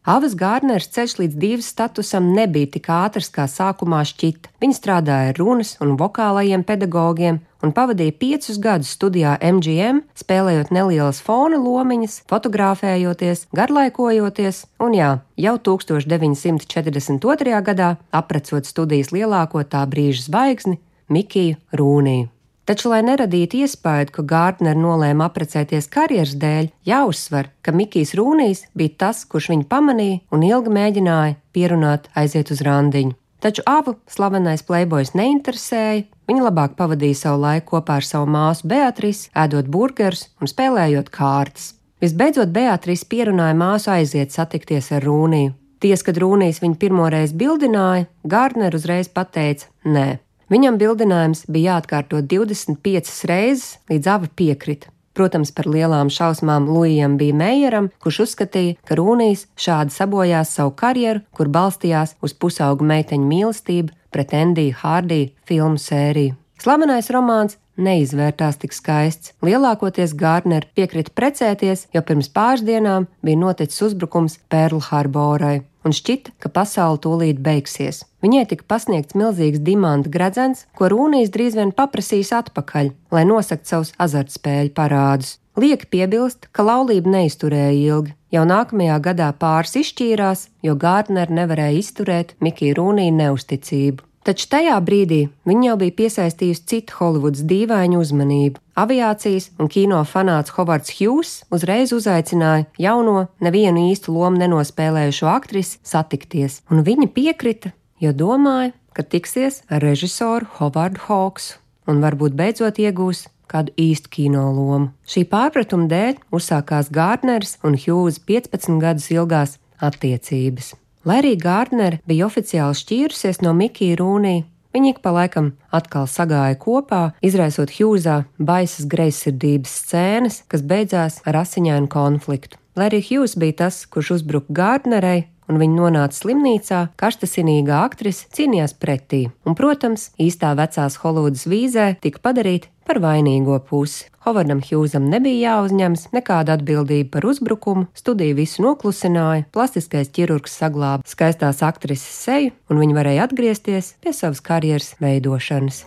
Avas 0.07 0.37
Gārners 0.39 0.85
ceļš 0.95 1.13
līdz 1.19 1.33
divas 1.35 1.67
statusam 1.67 2.29
nebija 2.31 2.69
tik 2.77 2.85
ātrs, 2.95 3.27
kā 3.27 3.43
sākumā 3.51 4.05
šķita. 4.07 4.53
Viņa 4.63 4.75
strādāja 4.77 5.33
ar 5.33 5.39
runas 5.41 5.73
un 5.83 5.97
vokālajiem 5.99 6.63
pedagogiem 6.63 7.41
un 7.59 7.73
pavadīja 7.75 8.15
piecus 8.15 8.61
gadus 8.63 8.93
studijā 8.95 9.33
MGM, 9.43 9.99
spēlējot 10.15 10.71
nelielas 10.71 11.19
fona 11.25 11.59
lomiņas, 11.59 12.21
fotografējoties, 12.31 13.49
garlaikojoties, 13.59 14.63
un 14.79 14.95
jā, 14.95 15.11
jau 15.43 15.57
1942. 15.73 17.59
gadā 17.67 17.91
aprecot 18.15 18.63
studijas 18.63 19.11
lielāko 19.11 19.67
tā 19.67 19.83
brīža 19.91 20.29
zvaigzni 20.29 20.79
Mikiju 21.11 21.59
Rūniju. 21.75 22.36
Taču, 22.67 22.89
lai 22.91 22.99
neradītu 23.07 23.61
iespēju, 23.63 24.09
ka 24.11 24.23
Gārtner 24.27 24.75
nolēma 24.75 25.29
apprecēties 25.29 25.85
karjeras 25.87 26.33
dēļ, 26.35 26.65
jāuzsver, 26.89 27.47
ka 27.63 27.71
Mikijs 27.71 28.11
Rūnijs 28.19 28.65
bija 28.75 28.97
tas, 29.05 29.21
kurš 29.23 29.53
viņu 29.53 29.69
pamanīja 29.71 30.19
un 30.35 30.43
ilgi 30.43 30.73
mēģināja 30.75 31.37
pierunāt 31.55 32.09
aiziet 32.19 32.51
uz 32.51 32.65
randiņu. 32.67 33.15
Taču 33.39 33.63
abu 33.69 33.93
slavenais 34.11 34.65
plēbojs 34.67 35.13
neinteresēja, 35.15 36.03
viņa 36.27 36.43
labāk 36.49 36.75
pavadīja 36.75 37.21
savu 37.21 37.43
laiku 37.45 37.77
kopā 37.77 38.01
ar 38.01 38.07
savu 38.09 38.27
māsu 38.35 38.67
Beatrici, 38.67 39.29
ēdot 39.31 39.71
burgerus 39.71 40.27
un 40.41 40.51
spēlējot 40.51 41.13
kārtas. 41.13 41.71
Visbeidzot, 42.03 42.51
Beatrice 42.51 43.07
pierunāja 43.07 43.55
māsu 43.55 43.93
aiziet 43.95 44.35
satikties 44.35 44.91
ar 44.91 45.07
Rūniju. 45.07 45.55
Ties, 45.79 46.03
kad 46.03 46.19
Rūnijs 46.19 46.59
viņu 46.59 46.81
pirmoreiz 46.81 47.31
bildināja, 47.37 48.09
Gārtner 48.27 48.75
uzreiz 48.75 49.07
pateica: 49.07 49.69
Nē, 49.85 50.17
Viņam 50.47 50.77
bildinājums 50.79 51.43
bija 51.51 51.75
jāatkārto 51.75 52.21
25 52.23 53.25
reizes, 53.27 53.81
līdz 53.91 54.13
ava 54.13 54.29
piekrita. 54.31 54.87
Protams, 55.17 55.49
par 55.51 55.65
lielām 55.67 56.11
šausmām 56.13 56.69
Lujam 56.69 57.17
bija 57.17 57.35
Meijeram, 57.35 57.89
kurš 58.03 58.21
uzskatīja, 58.27 58.77
ka 58.85 58.95
Rūnijs 58.99 59.47
šādi 59.59 59.95
sabojās 59.95 60.53
savu 60.55 60.75
karjeru, 60.77 61.25
kur 61.35 61.49
balstījās 61.51 62.15
uz 62.23 62.37
pusaugu 62.37 62.85
meiteņu 62.87 63.27
mīlestību 63.27 63.95
pret 64.13 64.35
Endiju 64.37 64.77
Hārdiju 64.83 65.33
filmu 65.49 65.81
sēriju. 65.81 66.37
Slavenais 66.57 67.11
romāns 67.13 67.59
neizvērtās 67.77 68.57
tik 68.61 68.73
skaists. 68.73 69.33
Lielākoties 69.45 70.15
Gārner 70.17 70.65
piekrita 70.75 71.13
precēties, 71.13 71.87
jo 71.93 72.01
pirms 72.01 72.29
pāris 72.33 72.65
dienām 72.65 73.07
bija 73.21 73.41
noticis 73.45 73.83
uzbrukums 73.89 74.39
Pērlu 74.49 74.81
Harborai 74.89 75.61
un 75.87 75.95
šķita, 75.95 76.35
ka 76.41 76.51
pasaule 76.53 76.99
tūlīt 77.03 77.41
beigsies. 77.43 78.03
Viņai 78.23 78.45
tika 78.51 78.67
pasniegts 78.67 79.15
milzīgs 79.17 79.63
dimanta 79.63 80.11
gredzens, 80.11 80.65
ko 80.77 80.89
Rūnijas 80.91 81.31
drīz 81.33 81.57
vien 81.57 81.73
paprasīs 81.75 82.33
atpakaļ, 82.35 82.91
lai 83.15 83.23
nosakt 83.29 83.69
savus 83.69 83.93
azartspēļu 84.03 84.73
parādus. 84.77 85.37
Lieki 85.57 85.89
piebilst, 85.89 86.49
ka 86.53 86.65
laulība 86.67 87.15
neizturēja 87.15 87.77
ilgi. 87.77 88.13
Jau 88.33 88.43
nākamajā 88.45 88.97
gadā 89.07 89.31
pāris 89.41 89.77
izšķīrās, 89.79 90.49
jo 90.65 90.75
Gārtner 90.77 91.31
nevarēja 91.33 91.79
izturēt 91.79 92.35
Mikija 92.43 92.77
Rūnija 92.77 93.15
neusticību. 93.23 94.06
Taču 94.27 94.49
tajā 94.51 94.75
brīdī 94.83 95.21
viņa 95.47 95.69
jau 95.69 95.75
bija 95.79 95.93
piesaistījusi 96.01 96.65
citu 96.67 96.97
Holivudas 96.97 97.45
dīvainu 97.47 98.01
uzmanību. 98.03 98.59
Aviācijas 98.75 99.53
un 99.55 99.69
kino 99.71 100.01
fanāts 100.03 100.51
Hovards 100.57 100.91
Hughes 100.97 101.29
uzreiz 101.55 101.93
uzaicināja 101.95 102.65
jauno, 102.83 103.29
nevienu 103.39 103.85
īstu 103.87 104.11
lomu 104.11 104.41
nenospēlējušo 104.41 105.29
aktrisi 105.31 105.79
satikties, 105.79 106.59
un 106.67 106.83
viņa 106.83 107.07
piekrita, 107.15 107.71
jo 108.03 108.11
domāja, 108.11 108.73
ka 108.91 109.05
tiksies 109.07 109.61
ar 109.71 109.85
režisoru 109.85 110.49
Hovardu 110.57 111.05
Hawksu 111.05 111.61
un 111.87 112.03
varbūt 112.03 112.35
beidzot 112.35 112.81
iegūs 112.83 113.29
kādu 113.47 113.71
īstu 113.79 114.11
kino 114.11 114.43
lomu. 114.51 114.89
Šī 115.07 115.23
pārpratuma 115.31 115.87
dēļ 115.93 116.19
uzsākās 116.35 116.91
Gārneris 116.91 117.55
un 117.63 117.79
Hughes 117.79 118.19
15 118.19 118.75
gadus 118.83 119.07
ilgās 119.15 119.55
attiecības. 119.79 120.73
Lai 121.07 121.21
arī 121.21 121.37
Gārdnere 121.39 122.01
bija 122.03 122.25
oficiāli 122.25 122.75
šķīrusies 122.75 123.37
no 123.39 123.53
Mikija 123.55 123.95
Rūnī, 123.95 124.41
viņi 124.75 124.89
ik 124.91 124.97
pa 124.99 125.13
laikam 125.15 125.53
atkal 125.71 126.03
sagāja 126.11 126.57
kopā, 126.59 127.13
izraisot 127.23 127.71
Hjūzā 127.71 128.17
baisas 128.35 128.89
greizsirdības 128.91 129.75
scēnas, 129.85 130.41
kas 130.51 130.65
beidzās 130.67 131.21
ar 131.23 131.39
asiņainu 131.45 131.87
konfliktu. 131.93 132.59
Lai 132.75 132.89
arī 132.89 132.99
Hjūs 133.07 133.37
bija 133.39 133.55
tas, 133.63 133.85
kurš 133.87 134.17
uzbruka 134.17 134.51
Gārdnerei, 134.59 135.29
un 135.47 135.59
viņa 135.61 135.77
nonāca 135.79 136.17
slimnīcā, 136.17 136.81
karstasinīgā 136.99 137.81
aktrise 137.85 138.27
cīnījās 138.35 138.75
pretī, 138.79 139.27
un, 139.47 139.55
protams, 139.57 140.11
īstā 140.21 140.53
vecās 140.59 140.99
Holivudas 141.03 141.47
vīzē 141.49 141.93
tika 142.03 142.21
padarīta 142.23 142.71
par 142.87 143.01
vainīgo 143.03 143.59
pusi. 143.67 144.07
Hovardam 144.27 144.59
Hjūzam 144.63 145.07
nebija 145.11 145.53
jāuzņemas 145.53 146.09
nekāda 146.15 146.57
atbildība 146.57 147.17
par 147.17 147.27
uzbrukumu, 147.29 147.87
studija 147.95 148.35
visu 148.35 148.63
noklusināja, 148.65 149.45
plastiskais 149.55 150.11
ķirurgs 150.15 150.57
saglāba 150.59 151.07
skaistās 151.07 151.63
aktrises 151.63 152.23
seju, 152.27 152.55
un 152.71 152.81
viņa 152.83 152.99
varēja 152.99 153.27
atgriezties 153.27 153.93
pie 154.03 154.15
savas 154.15 154.43
karjeras 154.43 154.95
veidošanas. 155.03 155.85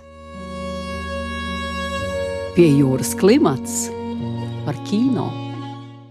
Pie 2.57 2.73
jūras 2.81 3.15
klimats 3.17 3.87
par 4.67 4.77
kino. 4.89 5.31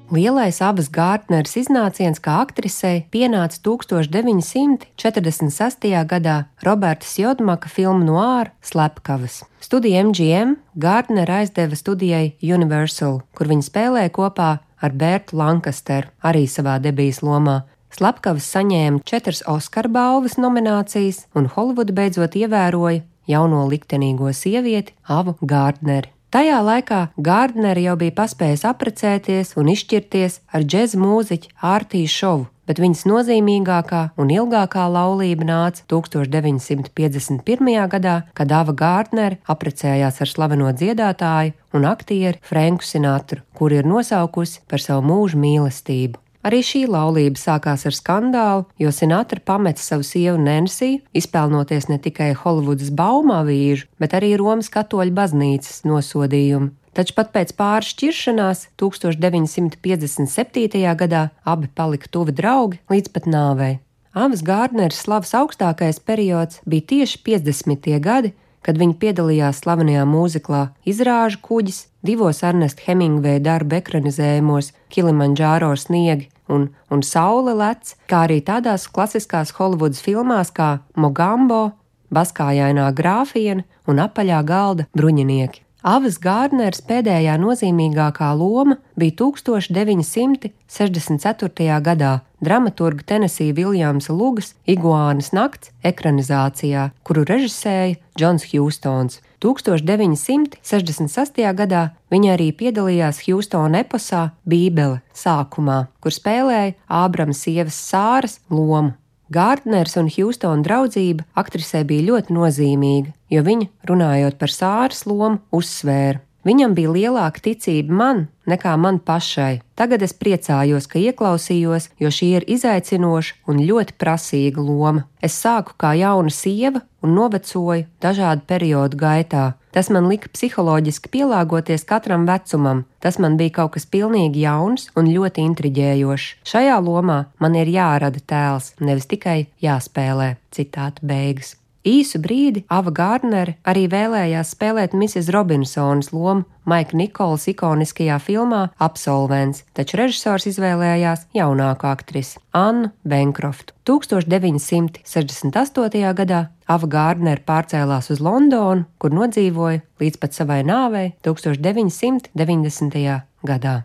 Lielais 0.09 0.57
abas 0.65 0.87
Gārtneres 0.89 1.51
iznāciens 1.59 2.17
kā 2.17 2.39
aktrisei 2.41 3.03
pienāca 3.13 3.59
1946. 3.61 5.85
gadā 6.09 6.49
Robertas 6.65 7.13
Jodmaka 7.21 7.69
filmu 7.69 8.01
Noāra 8.07 8.49
Slepkavas. 8.65 9.45
Studija 9.61 10.01
MGM 10.07 10.57
Gārtnera 10.73 11.43
aizdeva 11.43 11.77
studijai 11.77 12.33
Universal, 12.41 13.21
kur 13.37 13.45
viņa 13.53 13.69
spēlēja 13.69 14.09
kopā 14.17 14.65
ar 14.81 14.91
Bērtu 14.97 15.37
Lankasteru, 15.37 16.09
arī 16.25 16.49
savā 16.49 16.81
debijas 16.81 17.21
lomā. 17.21 17.69
Slepkavas 17.93 18.49
saņēma 18.49 19.05
četras 19.05 19.45
Oskara 19.45 19.93
balvas 19.93 20.41
nominācijas, 20.41 21.29
un 21.37 21.53
Holivuda 21.53 21.93
beidzot 21.93 22.33
ievēroja 22.33 23.05
jauno 23.29 23.69
liktenīgo 23.69 24.33
sievieti 24.33 24.97
Avu 25.05 25.37
Gārtneri. 25.45 26.09
Tajā 26.29 26.59
laikā 26.61 26.97
Gārdneri 27.25 27.87
jau 27.87 27.95
bija 27.97 28.13
paspējis 28.19 28.61
apprecēties 28.69 29.55
un 29.57 29.71
izšķirties 29.73 30.35
ar 30.53 30.61
džēza 30.61 30.99
mūziķu 31.01 31.55
Ārtīšu 31.65 32.13
šovu, 32.13 32.43
bet 32.69 32.81
viņas 32.83 33.01
nozīmīgākā 33.09 34.01
un 34.21 34.29
ilgākā 34.35 34.83
laulība 34.93 35.47
nāca 35.49 35.87
1951. 35.89 37.73
gadā, 37.95 38.15
kad 38.37 38.53
Ava 38.59 38.77
Gārdneri 38.77 39.41
apprecējās 39.49 40.21
ar 40.21 40.29
slaveno 40.29 40.69
dziedātāju 40.69 41.57
un 41.73 41.89
aktieru 41.89 42.37
Franku 42.45 42.85
Sinatru, 42.85 43.41
kur 43.57 43.73
ir 43.73 43.89
nosaukusi 43.89 44.61
par 44.69 44.85
savu 44.85 45.09
mūža 45.09 45.41
mīlestību. 45.41 46.21
Arī 46.49 46.63
šī 46.65 46.87
laulība 46.89 47.37
sākās 47.37 47.83
ar 47.85 47.93
skandālu, 47.93 48.63
jo 48.81 48.89
Sinatra 48.89 49.37
pameta 49.45 49.83
savu 49.83 50.01
sievu 50.01 50.39
Nensiju, 50.41 50.97
izpelnoties 51.13 51.85
ne 51.91 51.99
tikai 52.01 52.31
Holivudas 52.39 52.89
baumā 52.89 53.43
vīžu, 53.45 53.85
bet 54.01 54.15
arī 54.17 54.31
Romas 54.39 54.65
katoļu 54.73 55.13
baznīcas 55.13 55.83
nosodījumu. 55.85 56.71
Taču 56.97 57.13
pat 57.19 57.29
pēc 57.35 57.53
pāris 57.53 57.91
šķiršanās 57.93 58.63
1957. 58.81 60.81
gadā 61.03 61.21
abi 61.45 61.69
palika 61.69 62.09
tuvi 62.09 62.33
draugi 62.33 62.81
līdz 62.89 63.13
pat 63.13 63.29
nāvei. 63.29 63.77
Avas 64.17 64.41
Gārdneres 64.41 65.05
slavas 65.05 65.37
augstākais 65.37 66.01
periods 66.01 66.65
bija 66.65 66.81
tieši 66.95 67.21
50. 67.29 67.93
gadi, 68.01 68.33
kad 68.65 68.81
viņi 68.81 68.97
piedalījās 68.97 69.61
slavenajā 69.61 70.01
mūziklā 70.09 70.73
Izrāžu 70.89 71.45
kuģis, 71.45 71.85
divos 72.01 72.41
Ernesta 72.41 72.89
Hemingveja 72.89 73.45
darba 73.51 73.83
ekranizējumos 73.83 74.73
Kilimanjāro 74.89 75.77
sniegi 75.77 76.33
un, 76.49 76.69
un 76.89 77.01
Saule 77.05 77.53
lec, 77.57 77.95
kā 78.09 78.17
arī 78.27 78.41
tādās 78.45 78.87
klasiskās 78.91 79.51
Holivudas 79.57 80.01
filmās 80.05 80.51
kā 80.51 80.79
Mogambo, 80.97 81.71
Baskājainā 82.09 82.91
grāfiena 82.97 83.63
un 83.87 83.99
apaļā 84.01 84.43
galda 84.45 84.85
bruņinieki. 84.97 85.61
Avas 85.79 86.17
Gārdners 86.19 86.81
pēdējā 86.83 87.39
nozīmīgākā 87.39 88.35
loma 88.35 88.75
bija 88.99 89.15
1964. 89.21 91.79
gadā 91.85 92.19
dramaturga 92.43 93.07
Tennessee 93.13 93.55
Viljamsa 93.55 94.11
Lugas 94.11 94.59
Iguānas 94.67 95.31
nakts 95.31 95.71
ekranizācijā, 95.79 96.91
kuru 97.07 97.23
režisēja 97.29 97.95
Džons 98.19 98.43
Hjūstons. 98.51 99.23
1968. 99.43 101.53
gadā 101.55 101.83
viņa 102.11 102.29
arī 102.35 102.51
piedalījās 102.55 103.21
Hjūstona 103.25 103.79
eposā 103.85 104.23
Bībele 104.43 105.01
sākumā, 105.15 105.87
kur 106.03 106.11
spēlēja 106.15 106.75
Ābrama 106.87 107.35
sievas 107.35 107.77
Sāras 107.79 108.39
lomu. 108.51 108.93
Gārdners 109.29 109.93
un 110.01 110.07
Hjūstona 110.09 110.65
draudzība 110.65 111.25
aktrisē 111.37 111.83
bija 111.85 112.07
ļoti 112.07 112.33
nozīmīga, 112.33 113.13
jo 113.29 113.43
viņa, 113.45 113.67
runājot 113.89 114.39
par 114.41 114.51
Sāras 114.53 115.05
lomu, 115.05 115.37
uzsvēra. 115.53 116.19
Viņam 116.47 116.75
bija 116.75 116.91
lielāka 116.95 117.41
ticība 117.49 117.93
man 117.93 118.27
nekā 118.49 118.73
man 118.79 118.99
pašai. 119.03 119.61
Tagad 119.77 120.03
es 120.05 120.15
priecājos, 120.15 120.87
ka 120.89 120.99
ieklausījos, 120.99 121.89
jo 121.99 122.11
šī 122.11 122.29
ir 122.39 122.47
izaicinoša 122.47 123.43
un 123.51 123.61
ļoti 123.67 123.95
prasīga 123.99 124.63
loma. 124.63 125.05
Es 125.21 125.37
sāku 125.43 125.75
kā 125.77 125.93
jauna 125.99 126.31
sieva 126.33 126.81
un 127.03 127.15
novecoju 127.17 127.85
dažādu 128.01 128.47
periodu 128.49 128.99
gaitā. 128.99 129.45
Tas 129.75 129.91
man 129.93 130.07
lika 130.09 130.31
psiholoģiski 130.33 131.11
pielāgoties 131.13 131.85
katram 131.85 132.25
vecumam. 132.25 132.85
Tas 133.03 133.19
man 133.21 133.37
bija 133.37 133.59
kaut 133.59 133.75
kas 133.75 133.85
pilnīgi 133.85 134.41
jauns 134.47 134.89
un 134.97 135.11
ļoti 135.13 135.45
intriģējošs. 135.51 136.31
Šajā 136.49 136.79
lomā 136.81 137.21
man 137.37 137.59
ir 137.59 137.69
jārada 137.69 138.23
tēls, 138.25 138.73
nevis 138.81 139.09
tikai 139.11 139.43
jāspēlē. 139.61 140.37
Citāta 140.55 141.05
beigas. 141.05 141.59
Īsu 141.87 142.19
brīdi 142.19 142.65
Ava 142.67 142.91
Gārnere 142.91 143.55
arī 143.63 143.87
vēlējās 143.87 144.51
spēlēt 144.51 144.91
Mrs. 144.97 145.29
Robinsonas 145.31 146.11
lomu 146.11 146.43
Maika 146.67 146.97
Nikolas 146.99 147.47
ikoniskajā 147.47 148.19
filmā 148.19 148.75
Absolvents, 148.83 149.63
taču 149.73 149.97
režisors 150.01 150.45
izvēlējās 150.51 151.27
jaunāku 151.33 151.87
aktrisi 151.87 152.39
Annu 152.51 152.89
Benkroftu. 153.07 153.73
1968. 153.87 156.13
gadā 156.19 156.51
Ava 156.67 156.87
Gārnere 156.87 157.39
pārcēlās 157.47 158.11
uz 158.11 158.19
Londonu, 158.19 158.83
kur 158.99 159.11
nodzīvoja 159.15 159.79
līdz 160.03 160.17
pat 160.19 160.33
savai 160.35 160.67
nāvei 160.67 161.15
1990. 161.23 163.23
gadā. 163.47 163.83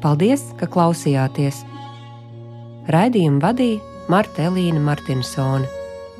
Paldies, 0.00 0.40
ka 0.56 0.64
klausījāties! 0.66 1.79
Raidījumu 2.90 3.38
vadīja 3.38 4.06
Marta 4.10 4.48
Elīna 4.48 4.80
Martinsone, 4.82 5.68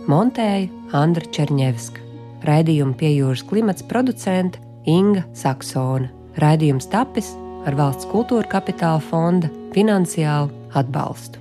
montēja 0.07 0.69
Andra 0.95 1.27
Černievska, 1.35 1.99
raidījumu 2.47 2.95
pie 3.01 3.11
jūras 3.17 3.43
klimats 3.49 3.83
producente 3.91 4.63
Inga 4.87 5.25
Saksona. 5.35 6.13
Raidījums 6.39 6.87
tapis 6.93 7.33
ar 7.67 7.75
valsts 7.81 8.07
kultūra 8.13 8.47
kapitāla 8.53 9.03
fonda 9.03 9.51
finansiālu 9.75 10.53
atbalstu. 10.79 11.40